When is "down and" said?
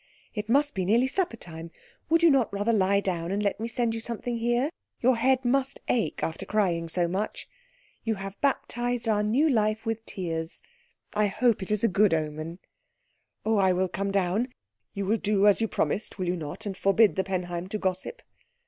3.01-3.43